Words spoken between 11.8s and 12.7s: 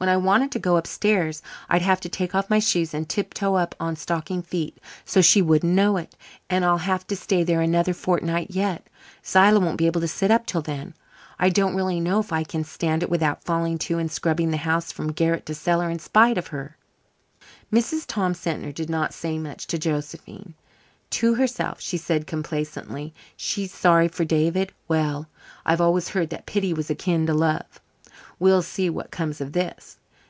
know if I can